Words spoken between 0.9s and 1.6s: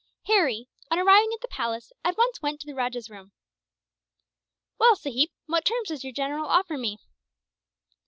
arriving at the